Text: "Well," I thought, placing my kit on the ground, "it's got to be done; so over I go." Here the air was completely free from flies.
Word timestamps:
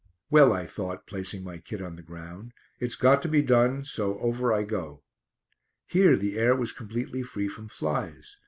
"Well," 0.31 0.51
I 0.51 0.65
thought, 0.65 1.05
placing 1.05 1.43
my 1.43 1.59
kit 1.59 1.79
on 1.79 1.95
the 1.95 2.01
ground, 2.01 2.53
"it's 2.79 2.95
got 2.95 3.21
to 3.21 3.27
be 3.29 3.43
done; 3.43 3.83
so 3.83 4.17
over 4.17 4.51
I 4.51 4.63
go." 4.63 5.03
Here 5.85 6.15
the 6.15 6.39
air 6.39 6.55
was 6.55 6.71
completely 6.71 7.21
free 7.21 7.47
from 7.47 7.67
flies. 7.67 8.37